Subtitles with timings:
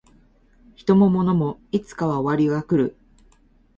[0.73, 2.97] 人も物もいつかは終わりが来る